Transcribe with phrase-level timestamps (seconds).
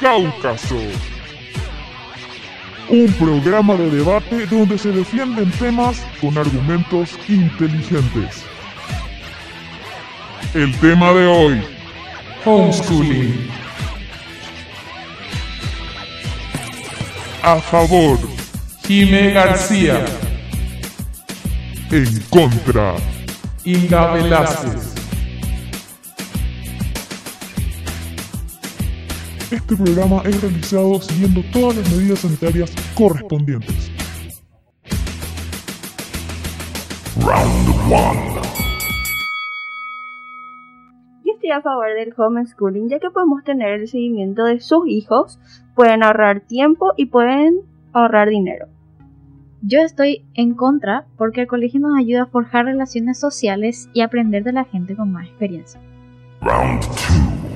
[0.00, 0.76] Cáucaso.
[2.88, 8.44] Un programa de debate donde se defienden temas con argumentos inteligentes.
[10.54, 11.62] El tema de hoy,
[12.44, 13.50] homeschooling.
[17.42, 18.18] A favor,
[18.86, 20.04] Jime García,
[21.90, 22.96] en contra.
[23.64, 24.95] Inga Velázquez.
[29.48, 33.92] Este programa es realizado siguiendo todas las medidas sanitarias correspondientes.
[37.20, 38.42] Round 1.
[41.24, 45.38] Yo estoy a favor del homeschooling ya que podemos tener el seguimiento de sus hijos,
[45.76, 47.60] pueden ahorrar tiempo y pueden
[47.92, 48.66] ahorrar dinero.
[49.62, 54.42] Yo estoy en contra porque el colegio nos ayuda a forjar relaciones sociales y aprender
[54.42, 55.80] de la gente con más experiencia.
[56.40, 57.55] Round 2.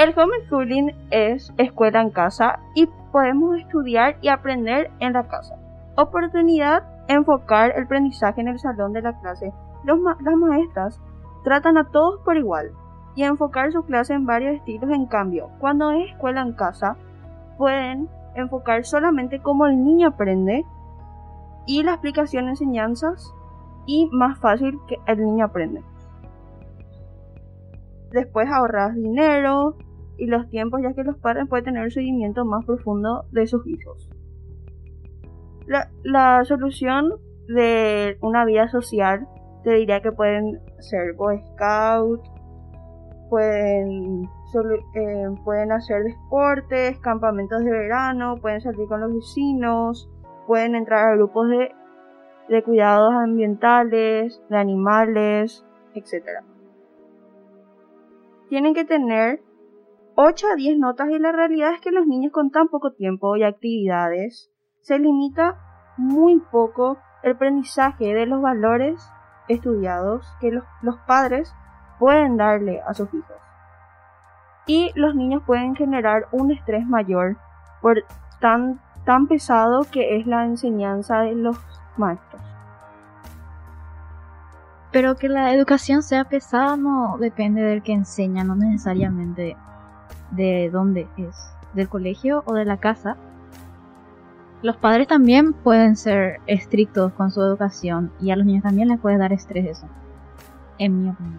[0.00, 5.58] El homeschooling es escuela en casa y podemos estudiar y aprender en la casa.
[5.94, 9.52] Oportunidad, enfocar el aprendizaje en el salón de la clase.
[9.84, 10.98] Las maestras
[11.44, 12.70] tratan a todos por igual
[13.14, 14.88] y enfocar su clase en varios estilos.
[14.88, 16.96] En cambio, cuando es escuela en casa,
[17.58, 20.64] pueden enfocar solamente cómo el niño aprende
[21.66, 23.34] y la explicación enseñanzas
[23.84, 25.82] y más fácil que el niño aprende.
[28.12, 29.76] Después ahorras dinero
[30.20, 33.66] y los tiempos ya que los padres pueden tener un seguimiento más profundo de sus
[33.66, 34.10] hijos.
[36.04, 37.14] La, solución
[37.48, 39.26] de una vida social
[39.64, 42.20] te diría que pueden ser Boy Scout,
[43.30, 44.24] pueden,
[44.94, 50.10] eh, pueden hacer deportes, campamentos de verano, pueden salir con los vecinos,
[50.46, 51.72] pueden entrar a grupos de,
[52.48, 56.42] de cuidados ambientales, de animales, etc.
[58.50, 59.40] Tienen que tener
[60.22, 63.36] 8 a 10 notas y la realidad es que los niños con tan poco tiempo
[63.36, 64.50] y actividades
[64.82, 65.56] se limita
[65.96, 69.02] muy poco el aprendizaje de los valores
[69.48, 71.54] estudiados que los, los padres
[71.98, 73.36] pueden darle a sus hijos.
[74.66, 77.38] Y los niños pueden generar un estrés mayor
[77.80, 78.04] por
[78.40, 81.58] tan, tan pesado que es la enseñanza de los
[81.96, 82.42] maestros.
[84.92, 89.56] Pero que la educación sea pesada no depende del que enseña, no necesariamente
[90.32, 91.36] de dónde es,
[91.74, 93.16] del colegio o de la casa.
[94.62, 99.00] Los padres también pueden ser estrictos con su educación y a los niños también les
[99.00, 99.86] puede dar estrés eso,
[100.78, 101.38] en mi opinión.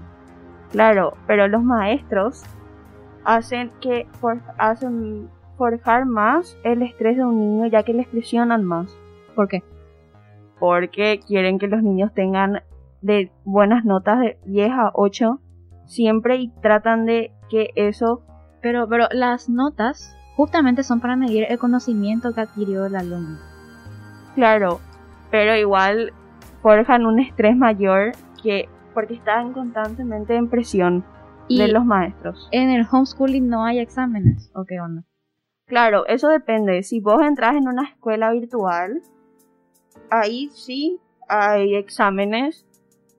[0.72, 2.44] Claro, pero los maestros
[3.24, 8.64] hacen que for- hacen forjar más el estrés de un niño ya que les presionan
[8.64, 8.90] más.
[9.36, 9.64] ¿Por qué?
[10.60, 12.62] porque quieren que los niños tengan
[13.02, 15.40] de buenas notas de 10 a 8
[15.88, 18.22] siempre y tratan de que eso,
[18.62, 23.40] Pero, pero las notas justamente son para medir el conocimiento que adquirió el alumno.
[24.36, 24.80] claro,
[25.30, 26.14] pero igual
[26.62, 28.12] forjan un estrés mayor
[28.44, 31.06] que porque están constantemente en presión
[31.48, 32.48] Y de los maestros.
[32.52, 35.04] en el homeschooling no hay exámenes, ¿o qué onda?
[35.68, 36.84] Claro, eso depende.
[36.84, 39.02] Si vos entras en una escuela virtual,
[40.10, 42.66] ahí sí hay exámenes,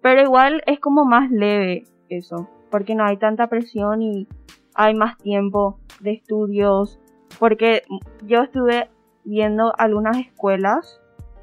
[0.02, 4.28] pero igual es como más leve eso, porque no hay tanta presión y
[4.74, 7.00] hay más tiempo de estudios,
[7.38, 7.82] porque
[8.26, 8.90] yo estuve
[9.24, 11.00] viendo algunas escuelas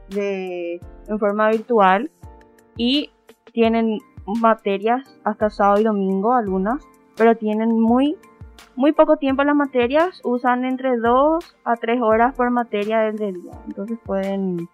[0.09, 2.12] de en forma virtual
[2.75, 3.12] y
[3.53, 8.17] tienen materias hasta sábado y domingo algunas, pero tienen muy
[8.75, 13.51] muy poco tiempo las materias, usan entre 2 a 3 horas por materia del día.
[13.67, 14.69] Entonces pueden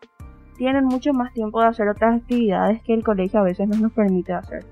[0.57, 3.91] tienen mucho más tiempo de hacer otras actividades que el colegio a veces no nos
[3.91, 4.66] permite hacer.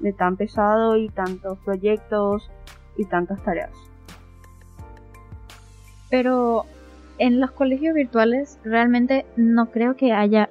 [0.00, 2.50] De tan pesado y tantos proyectos
[2.96, 3.70] y tantas tareas.
[6.10, 6.64] Pero
[7.18, 10.50] en los colegios virtuales realmente no creo que haya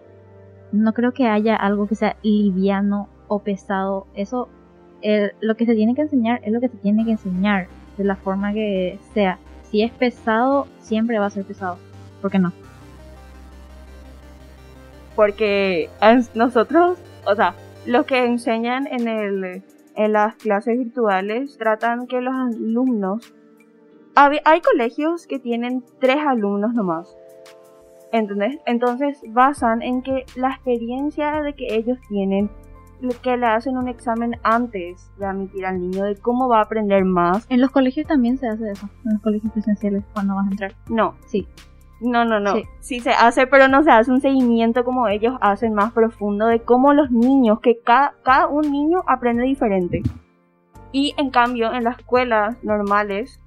[0.72, 4.07] no creo que haya algo que sea liviano o pesado.
[4.13, 4.50] Eso
[5.01, 7.67] eh, lo que se tiene que enseñar es lo que se tiene que enseñar
[7.97, 9.37] de la forma que sea.
[9.64, 11.78] Si es pesado, siempre va a ser pesado.
[12.22, 12.52] ¿Por qué no?
[15.16, 15.90] Porque
[16.34, 17.55] nosotros, o sea,
[17.85, 19.64] los que enseñan en el
[19.95, 23.33] en las clases virtuales tratan que los alumnos
[24.15, 27.17] hay colegios que tienen tres alumnos nomás.
[28.11, 28.59] ¿Entendés?
[28.65, 32.49] Entonces basan en que la experiencia de que ellos tienen,
[33.21, 37.03] que le hacen un examen antes de admitir al niño de cómo va a aprender
[37.03, 37.45] más.
[37.49, 38.89] En los colegios también se hace eso.
[39.03, 40.75] En los colegios presenciales cuando vas a entrar.
[40.89, 41.45] No, Sí.
[42.01, 42.55] No, no, no.
[42.55, 42.63] Sí.
[42.79, 42.99] Sí.
[42.99, 46.93] se hace, pero no se hace un seguimiento como ellos hacen más profundo de cómo
[46.93, 50.03] los niños, que cada, cada un niño aprende diferente.
[50.91, 53.39] Y en cambio, en las escuelas normales,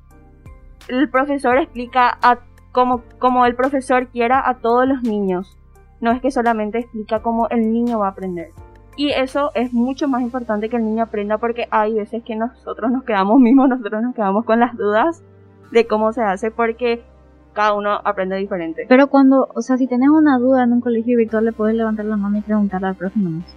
[0.88, 2.38] el profesor explica a,
[2.72, 5.56] como, como el profesor quiera a todos los niños.
[6.00, 8.50] No es que solamente explica cómo el niño va a aprender.
[8.96, 12.90] Y eso es mucho más importante que el niño aprenda porque hay veces que nosotros
[12.90, 15.22] nos quedamos mismos, nosotros nos quedamos con las dudas
[15.70, 17.04] de cómo se hace porque
[17.52, 18.86] cada uno aprende diferente.
[18.88, 22.04] Pero cuando, o sea, si tienes una duda en un colegio virtual, le puedes levantar
[22.04, 23.56] la mano y preguntarle al profe nomás.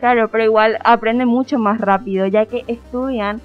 [0.00, 3.40] Claro, pero igual aprende mucho más rápido, ya que estudian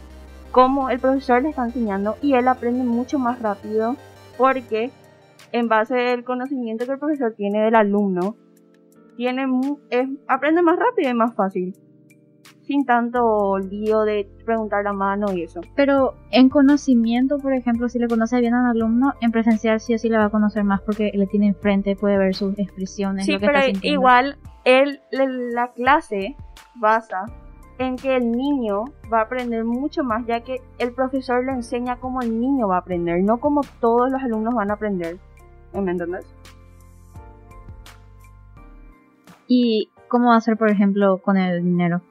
[0.51, 3.95] cómo el profesor le está enseñando y él aprende mucho más rápido
[4.38, 4.91] porque
[5.51, 8.35] en base al conocimiento que el profesor tiene del alumno,
[9.15, 9.45] tiene
[9.89, 11.75] es, aprende más rápido y más fácil.
[12.69, 15.60] Sin tanto lío de preguntar la mano y eso.
[15.75, 19.95] Pero en conocimiento, por ejemplo, si le conoce bien a un alumno, en presencial sí
[19.95, 23.25] o sí le va a conocer más porque le tiene enfrente, puede ver sus expresiones.
[23.25, 26.36] Sí, pero igual él, la clase
[26.75, 27.25] basa
[27.80, 31.95] en que el niño va a aprender mucho más, ya que el profesor le enseña
[31.95, 35.18] cómo el niño va a aprender, no como todos los alumnos van a aprender.
[35.74, 36.31] ¿Me entiendes?
[39.48, 42.04] ¿Y cómo va a ser, por ejemplo, con el dinero?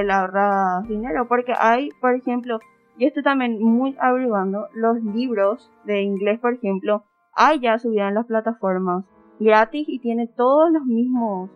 [0.00, 2.58] El ahorrar dinero, porque hay, por ejemplo,
[2.96, 7.04] y esto también muy averiguando, los libros de inglés, por ejemplo,
[7.34, 9.04] hay ya subidas en las plataformas
[9.38, 11.50] gratis y tiene todos los mismos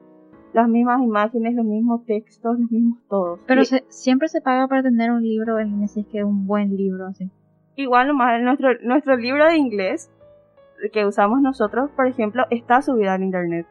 [0.53, 3.41] las mismas imágenes, los mismos textos, los mismos todos.
[3.47, 6.47] Pero siempre se paga para tener un libro en línea, si es que es un
[6.47, 7.31] buen libro, así.
[7.75, 10.11] Igual nomás, nuestro, nuestro libro de inglés
[10.93, 13.67] que usamos nosotros, por ejemplo, está subido al internet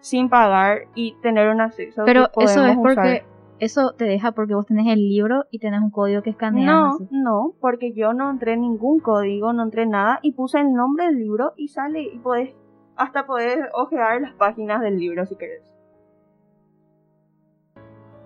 [0.00, 2.02] sin pagar y tener un acceso.
[2.04, 3.24] Pero eso es porque
[3.60, 6.66] eso te deja porque vos tenés el libro y tenés un código que escanea.
[6.66, 11.06] No, no, porque yo no entré ningún código, no entré nada y puse el nombre
[11.06, 12.54] del libro y sale y podés
[12.96, 15.62] hasta poder ojear las páginas del libro si querés.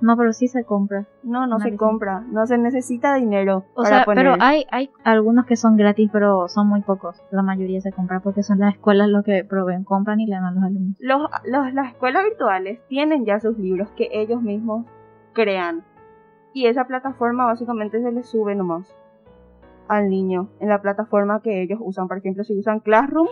[0.01, 1.07] No, pero sí se compra.
[1.23, 2.21] No, no se compra.
[2.29, 3.65] No se necesita dinero.
[3.75, 7.23] O sea, pero hay, hay algunos que son gratis, pero son muy pocos.
[7.31, 10.45] La mayoría se compra porque son las escuelas los que proveen, compran y le dan
[10.45, 10.97] a los alumnos.
[11.01, 14.85] Los, las escuelas virtuales tienen ya sus libros que ellos mismos
[15.35, 15.85] crean.
[16.55, 18.97] Y esa plataforma básicamente se les sube nomás
[19.89, 22.09] al niño en la plataforma que ellos usan.
[22.09, 23.29] Por ejemplo, si usan Classroom,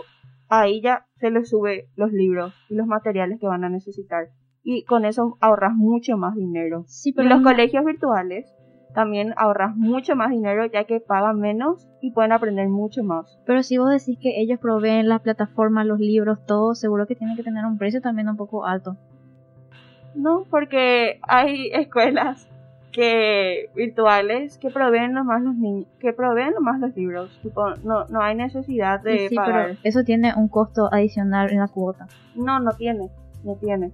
[0.49, 4.27] ahí ya se les sube los libros y los materiales que van a necesitar
[4.63, 6.85] y con eso ahorras mucho más dinero.
[6.87, 8.55] Sí, pero y los colegios virtuales
[8.93, 13.39] también ahorras mucho más dinero ya que pagan menos y pueden aprender mucho más.
[13.45, 17.35] Pero si vos decís que ellos proveen las plataformas, los libros, todo, seguro que tienen
[17.35, 18.97] que tener un precio también un poco alto.
[20.15, 22.47] No, porque hay escuelas
[22.91, 27.41] que virtuales que proveen nomás los niños, que proveen nomás los libros,
[27.83, 29.65] no no hay necesidad de sí, pagar.
[29.65, 32.07] Pero eso tiene un costo adicional en la cuota.
[32.35, 33.09] No, no tiene,
[33.43, 33.91] no tiene.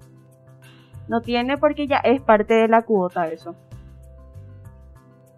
[1.08, 3.56] No tiene porque ya es parte de la cuota eso.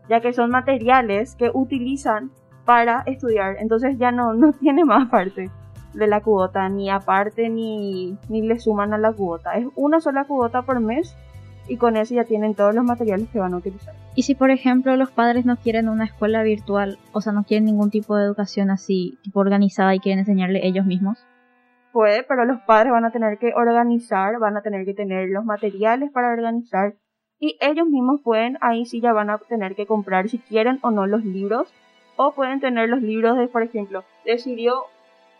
[0.09, 2.31] Ya que son materiales que utilizan
[2.65, 3.57] para estudiar.
[3.59, 5.49] Entonces ya no, no tiene más parte
[5.93, 9.53] de la cuota, ni aparte ni, ni le suman a la cuota.
[9.53, 11.15] Es una sola cuota por mes
[11.67, 13.93] y con eso ya tienen todos los materiales que van a utilizar.
[14.15, 17.65] Y si por ejemplo los padres no quieren una escuela virtual, o sea, no quieren
[17.65, 21.25] ningún tipo de educación así, tipo organizada y quieren enseñarle ellos mismos,
[21.91, 25.45] puede, pero los padres van a tener que organizar, van a tener que tener los
[25.45, 26.95] materiales para organizar
[27.39, 30.91] y ellos mismos pueden, ahí sí ya van a tener que comprar si quieren o
[30.91, 31.73] no los libros
[32.15, 34.83] o pueden tener los libros de, por ejemplo, decidió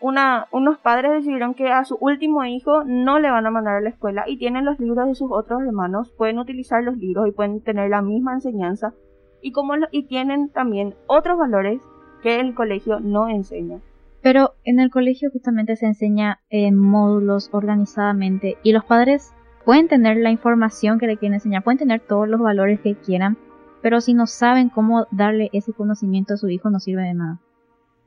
[0.01, 3.81] una, unos padres decidieron que a su último hijo no le van a mandar a
[3.81, 7.31] la escuela y tienen los libros de sus otros hermanos, pueden utilizar los libros y
[7.31, 8.93] pueden tener la misma enseñanza
[9.41, 11.81] y como y tienen también otros valores
[12.21, 13.79] que el colegio no enseña.
[14.21, 19.33] Pero en el colegio justamente se enseña en módulos organizadamente y los padres
[19.65, 23.37] pueden tener la información que le quieren enseñar, pueden tener todos los valores que quieran,
[23.81, 27.39] pero si no saben cómo darle ese conocimiento a su hijo no sirve de nada.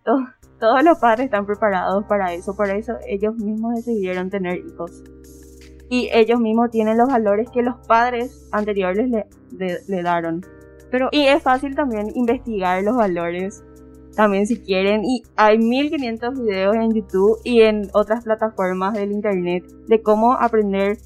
[0.05, 5.03] Todos, los padres están preparados para eso, por eso ellos mismos decidieron tener hijos.
[5.89, 10.43] Y ellos mismos tienen los valores que los padres anteriores le, daron.
[10.91, 13.63] Pero, y es fácil también investigar los valores
[14.15, 15.05] también si quieren.
[15.05, 20.99] Y hay 1500 videos en YouTube y en otras plataformas del internet de cómo aprender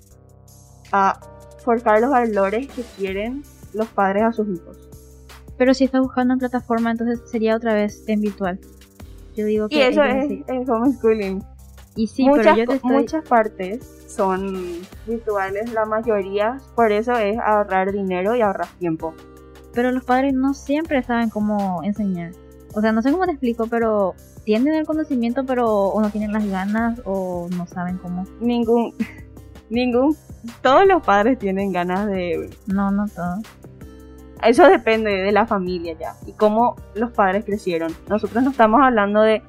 [0.92, 1.20] a
[1.64, 3.42] forjar los valores que quieren
[3.74, 4.88] los padres a sus hijos.
[5.56, 8.60] Pero si estás buscando en plataforma, entonces sería otra vez en virtual.
[9.38, 9.76] Yo digo que.
[9.76, 11.44] Y eso es, homeschooling.
[11.94, 17.92] Y sí, muchas, pero yo muchas partes son virtuales, la mayoría, por eso es ahorrar
[17.92, 19.14] dinero y ahorrar tiempo.
[19.72, 22.32] Pero los padres no siempre saben cómo enseñar.
[22.74, 26.32] O sea, no sé cómo te explico, pero tienen el conocimiento, pero o no tienen
[26.32, 28.24] las ganas o no saben cómo.
[28.40, 28.92] Ningún,
[29.70, 30.16] ningún,
[30.62, 32.50] todos los padres tienen ganas de...
[32.66, 33.40] No, no todos.
[34.44, 37.92] Eso depende de la familia ya y cómo los padres crecieron.
[38.08, 39.42] Nosotros no estamos hablando de,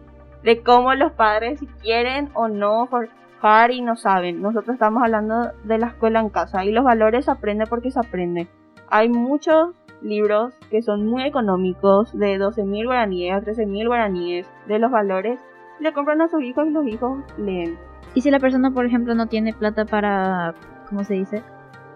[0.43, 4.41] de cómo los padres quieren o no forjar y no saben.
[4.41, 7.99] Nosotros estamos hablando de la escuela en casa y los valores se aprenden porque se
[7.99, 8.47] aprenden.
[8.89, 15.39] Hay muchos libros que son muy económicos, de 12.000 guaraníes, 13.000 guaraníes, de los valores.
[15.79, 17.77] Le compran a sus hijos y los hijos leen.
[18.15, 20.55] Y si la persona, por ejemplo, no tiene plata para,
[20.87, 21.43] ¿cómo se dice?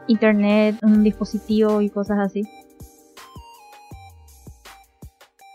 [0.07, 2.43] Internet, un dispositivo y cosas así.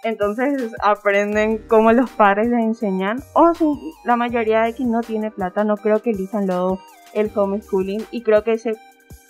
[0.08, 3.22] Entonces aprenden cómo los padres les enseñan.
[3.34, 3.64] O si
[4.04, 6.80] la mayoría de quien no tiene plata, no creo que elijan luego
[7.14, 8.76] el homeschooling y creo que se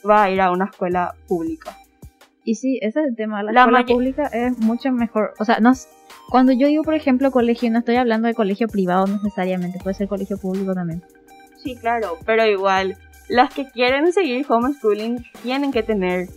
[0.09, 1.77] va a ir a una escuela pública.
[2.45, 3.43] Y sí, ese es el tema.
[3.43, 5.35] La, escuela pública es mucho mejor.
[5.39, 5.73] O sea, no,
[6.31, 10.09] cuando yo digo, por ejemplo, colegio, no estoy hablando de colegio privado necesariamente, puede ser
[10.09, 11.03] colegio público también.
[11.57, 12.97] Sí, claro, pero igual,
[13.29, 16.29] las que quieren seguir homeschooling tienen que tener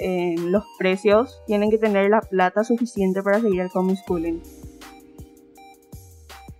[0.00, 4.42] eh, los precios, tienen que tener la plata suficiente para seguir el homeschooling.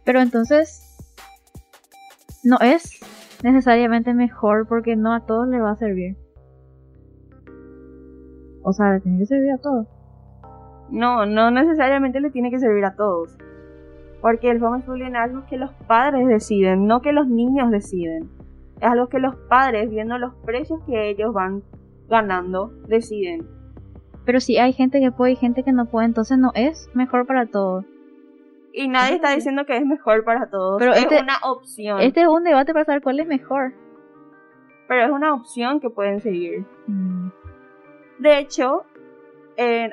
[0.04, 0.82] Pero entonces,
[2.44, 3.00] no es
[3.42, 6.18] necesariamente mejor porque no a todos le va a servir.
[8.62, 9.86] O sea, le tiene que servir a todos.
[10.90, 13.38] No, no necesariamente le tiene que servir a todos.
[14.20, 18.28] Porque el homeschooling es algo que los padres deciden, no que los niños deciden.
[18.82, 21.62] Es algo que los padres, viendo los precios que ellos van
[22.10, 23.48] ganando, deciden.
[24.26, 27.26] Pero si hay gente que puede y gente que no puede, entonces no es mejor
[27.26, 27.86] para todos.
[28.72, 30.78] Y nadie está diciendo que es mejor para todos.
[30.78, 32.00] Pero es este, una opción.
[32.00, 33.72] Este es un debate para saber cuál es mejor.
[34.86, 36.66] Pero es una opción que pueden seguir.
[36.86, 37.30] Mm.
[38.18, 38.84] De hecho,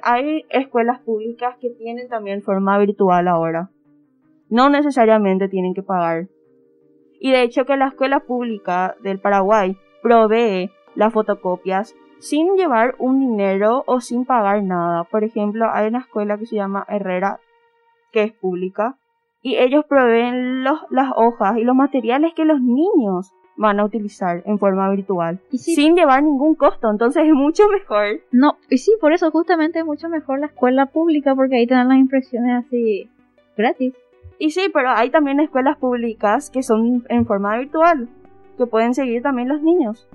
[0.03, 3.69] hay escuelas públicas que tienen también forma virtual ahora.
[4.50, 6.27] No necesariamente tienen que pagar.
[7.19, 13.19] Y de hecho que la escuela pública del Paraguay provee las fotocopias sin llevar un
[13.19, 15.03] dinero o sin pagar nada.
[15.03, 17.39] Por ejemplo, hay una escuela que se llama Herrera,
[18.12, 18.97] que es pública,
[19.41, 24.43] y ellos proveen los, las hojas y los materiales que los niños van a utilizar
[24.45, 28.21] en forma virtual sin llevar ningún costo, entonces es mucho mejor.
[28.31, 31.74] No, y sí, por eso justamente es mucho mejor la escuela pública porque ahí te
[31.74, 33.09] dan las impresiones así
[33.57, 33.93] gratis.
[34.39, 38.07] Y sí, pero hay también escuelas públicas que son en forma virtual,
[38.57, 40.07] que pueden seguir también los niños.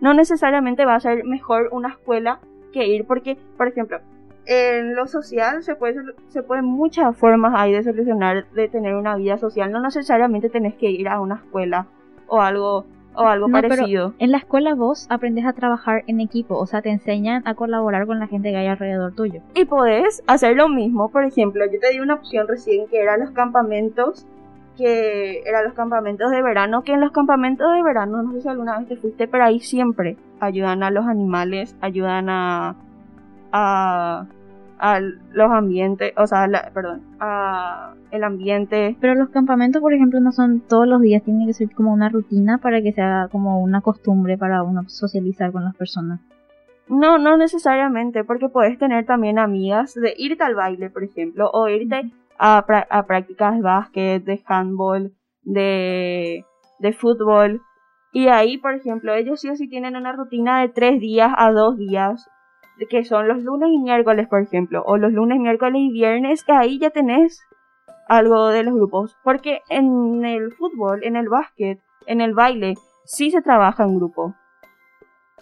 [0.00, 2.40] No necesariamente va a ser mejor una escuela
[2.72, 3.98] que ir porque, por ejemplo,
[4.46, 9.14] en lo social se puede se pueden muchas formas hay de solucionar de tener una
[9.16, 11.86] vida social no necesariamente tenés que ir a una escuela
[12.26, 14.14] o algo o algo parecido.
[14.18, 18.06] en la escuela vos aprendes a trabajar en equipo, o sea, te enseñan a colaborar
[18.06, 19.40] con la gente que hay alrededor tuyo.
[19.54, 23.20] Y podés hacer lo mismo, por ejemplo, yo te di una opción recién que eran
[23.20, 24.26] los campamentos,
[24.80, 28.48] que eran los campamentos de verano, que en los campamentos de verano, no sé si
[28.48, 32.76] alguna vez te fuiste, pero ahí siempre ayudan a los animales, ayudan a,
[33.52, 34.26] a
[34.80, 38.96] a los ambientes, o sea, perdón, a el ambiente.
[38.98, 42.08] Pero los campamentos, por ejemplo, no son todos los días, tiene que ser como una
[42.08, 46.20] rutina para que sea como una costumbre para uno socializar con las personas.
[46.88, 51.68] No, no necesariamente, porque puedes tener también amigas de irte al baile, por ejemplo, o
[51.68, 52.58] irte a,
[52.90, 56.44] a prácticas de básquet, de handball, de,
[56.78, 57.60] de fútbol.
[58.12, 61.52] Y ahí, por ejemplo, ellos sí o sí tienen una rutina de tres días a
[61.52, 62.28] dos días
[62.88, 66.52] que son los lunes y miércoles, por ejemplo, o los lunes, miércoles y viernes, que
[66.52, 67.42] ahí ya tenés
[68.08, 69.16] algo de los grupos.
[69.22, 74.34] Porque en el fútbol, en el básquet, en el baile, sí se trabaja en grupo.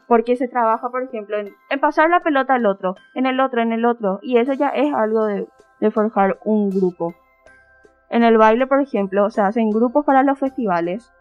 [0.09, 3.73] Porque se trabaja, por ejemplo, en, pasar la pelota al otro, en el otro, en
[3.73, 4.19] el otro.
[4.23, 5.47] Y eso ya es algo de,
[5.81, 7.15] de forjar un grupo.
[8.11, 11.13] En el baile, por ejemplo, se hacen grupos para los festivales.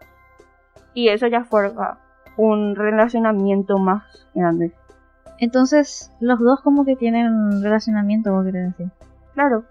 [0.94, 1.98] Y eso ya forja
[2.36, 4.72] un relacionamiento más grande.
[5.38, 8.90] Entonces, los dos como que tienen relacionamiento, vos querés decir.
[9.34, 9.64] Claro.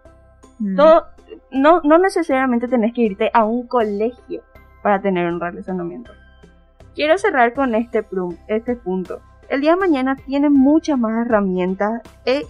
[0.60, 0.75] Mm.
[0.75, 1.06] Todo,
[1.51, 4.44] no, no necesariamente tenés que irte a un colegio
[4.82, 6.12] para tener un relacionamiento.
[6.96, 8.06] Quiero cerrar con este,
[8.48, 9.22] este punto.
[9.50, 12.44] El día de mañana tienen muchas más herramientas e,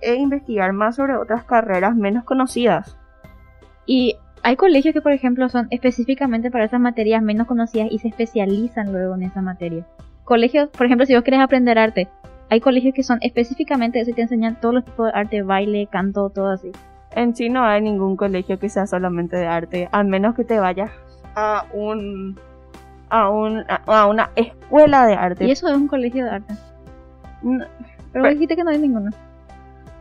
[0.00, 2.96] e investigar más sobre otras carreras menos conocidas.
[3.84, 8.08] Y hay colegios que, por ejemplo, son específicamente para esas materias menos conocidas y se
[8.08, 9.86] especializan luego en esa materia
[10.26, 12.08] colegios, por ejemplo, si vos querés aprender arte,
[12.50, 15.86] hay colegios que son específicamente eso y te enseñan todos los tipos de arte, baile,
[15.86, 16.72] canto, todo así.
[17.12, 20.58] En sí no hay ningún colegio que sea solamente de arte, al menos que te
[20.58, 20.90] vayas
[21.34, 22.38] a un
[23.08, 25.44] a un a una escuela de arte.
[25.44, 26.54] Y eso es un colegio de arte.
[28.12, 29.10] pero, dijiste que no hay ninguno.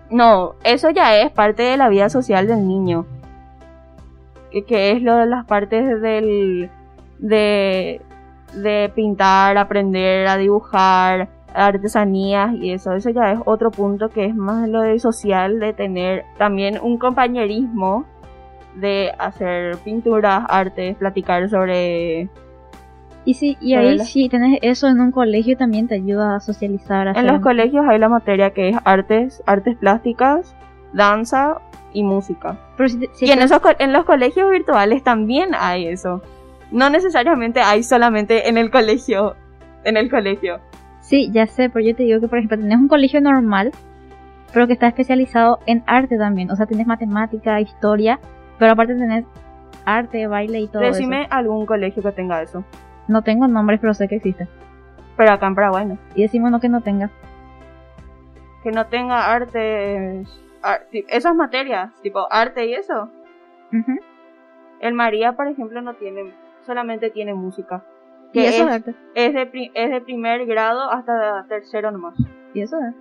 [0.09, 3.05] No, eso ya es parte de la vida social del niño.
[4.51, 6.69] Que, que es lo de las partes del
[7.19, 8.01] de
[8.53, 12.93] de pintar, aprender a dibujar, artesanías y eso.
[12.93, 16.97] Eso ya es otro punto que es más lo de social, de tener también un
[16.97, 18.05] compañerismo
[18.75, 22.29] de hacer pinturas, artes, platicar sobre...
[23.25, 26.39] Y sí, y ahí la- si tenés eso en un colegio también te ayuda a
[26.39, 27.07] socializar.
[27.07, 30.55] a En hacer- los colegios hay la materia que es artes, artes plásticas,
[30.93, 31.57] danza
[31.91, 32.57] y música.
[32.77, 36.21] Pero si te- si Y en, estás- esos, en los colegios virtuales también hay eso.
[36.71, 39.35] No necesariamente hay solamente en el colegio.
[39.83, 40.59] En el colegio.
[41.01, 43.71] Sí, ya sé, pero yo te digo que, por ejemplo, tenés un colegio normal,
[44.53, 46.49] pero que está especializado en arte también.
[46.51, 48.19] O sea, tenés matemática, historia,
[48.59, 49.25] pero aparte tenés
[49.85, 51.33] arte, baile y todo Decime eso.
[51.33, 52.63] algún colegio que tenga eso.
[53.07, 54.47] No tengo nombres, pero sé que existe.
[55.17, 55.97] Pero acá en Paraguay no.
[56.15, 57.09] Y decimos no que no tenga.
[58.63, 60.27] Que no tenga artes.
[60.61, 63.09] ar- esas materias, tipo arte y eso.
[64.79, 66.33] El María, por ejemplo, no tiene.
[66.65, 67.83] Solamente tiene música.
[68.33, 68.95] Y Que eso es, arte.
[69.13, 72.15] es de, es de primer grado hasta tercero nomás.
[72.53, 72.95] Y eso es.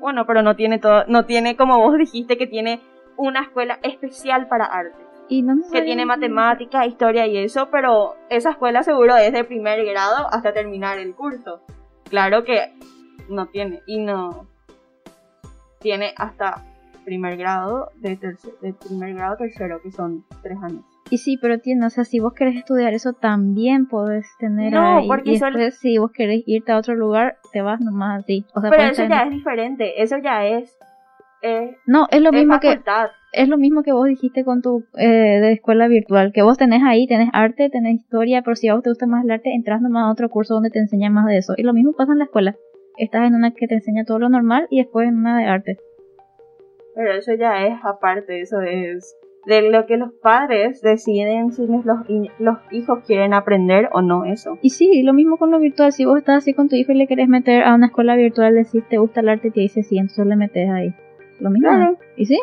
[0.00, 1.04] Bueno, pero no tiene todo.
[1.08, 2.80] No tiene, como vos dijiste, que tiene
[3.16, 4.98] una escuela especial para arte.
[5.28, 9.84] Y no que tiene matemática, historia y eso, pero esa escuela seguro es de primer
[9.84, 11.60] grado hasta terminar el curso.
[12.08, 12.72] Claro que
[13.28, 14.46] no tiene, y no
[15.80, 16.64] tiene hasta
[17.04, 20.82] primer grado, de, tercer, de primer grado tercero, que son tres años.
[21.10, 24.98] Y sí, pero tiene, o sea, si vos querés estudiar eso también podés tener No,
[24.98, 25.08] ahí.
[25.08, 28.44] porque y solo- después si vos querés irte a otro lugar, te vas nomás así.
[28.54, 30.78] O sea, Pero eso tener- ya es diferente, eso ya es...
[31.42, 32.80] es No, es lo es mismo que
[33.32, 36.82] es lo mismo que vos dijiste con tu eh, de escuela virtual, que vos tenés
[36.82, 39.82] ahí, tenés arte, tenés historia, pero si a vos te gusta más el arte, entras
[39.82, 41.54] nomás a otro curso donde te enseñan más de eso.
[41.56, 42.56] Y lo mismo pasa en la escuela.
[42.96, 45.76] Estás en una que te enseña todo lo normal y después en una de arte.
[46.94, 49.14] Pero eso ya es aparte, eso es
[49.46, 51.84] de lo que los padres deciden si los,
[52.38, 54.58] los hijos quieren aprender o no eso.
[54.62, 55.92] Y sí, lo mismo con lo virtual.
[55.92, 58.54] Si vos estás así con tu hijo y le querés meter a una escuela virtual,
[58.54, 60.94] decís te gusta el arte y te dice sí, entonces le metes ahí.
[61.40, 61.68] Lo mismo.
[61.68, 61.96] Claro.
[62.16, 62.40] ¿Y sí?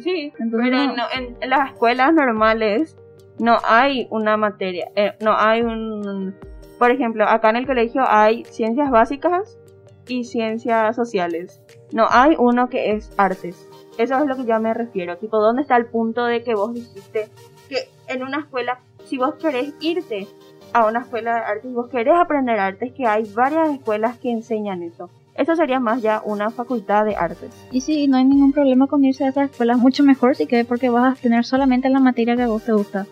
[0.00, 2.96] Sí, Entonces pero no- en, en las escuelas normales
[3.38, 6.34] no hay una materia, eh, no hay un...
[6.78, 9.58] Por ejemplo, acá en el colegio hay ciencias básicas
[10.06, 11.60] y ciencias sociales.
[11.92, 13.68] No hay uno que es artes.
[13.98, 15.18] Eso es lo que yo me refiero.
[15.18, 17.28] Tipo, ¿dónde está el punto de que vos dijiste
[17.68, 20.26] que en una escuela, si vos querés irte
[20.72, 24.30] a una escuela de artes y vos querés aprender artes, que hay varias escuelas que
[24.30, 25.10] enseñan eso?
[25.34, 27.50] Eso sería más ya una facultad de artes.
[27.70, 29.78] Y sí, no hay ningún problema con irse a esas escuelas.
[29.78, 32.72] Mucho mejor si que porque vas a tener solamente la materia que a vos te
[32.72, 33.06] gusta.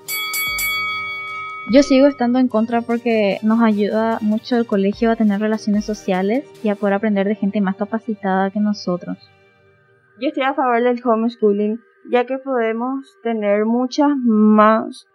[1.71, 6.45] Yo sigo estando en contra porque nos ayuda mucho el colegio a tener relaciones sociales
[6.63, 9.19] y a poder aprender de gente más capacitada que nosotros.
[10.19, 11.79] Yo estoy a favor del homeschooling,
[12.11, 15.07] ya que podemos tener muchas más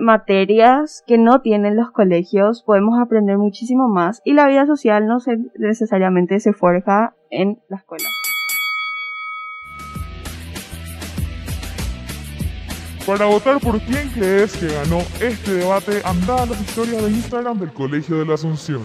[0.00, 5.20] materias que no tienen los colegios, podemos aprender muchísimo más y la vida social no
[5.20, 8.08] se, necesariamente se forja en la escuela.
[13.06, 17.58] Para votar por quién crees que ganó este debate, anda a las historias de Instagram
[17.58, 18.82] del Colegio de la Asunción.